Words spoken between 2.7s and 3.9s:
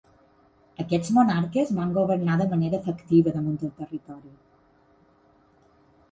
efectiva damunt el